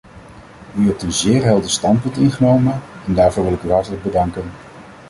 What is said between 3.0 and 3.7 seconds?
en daarvoor wil ik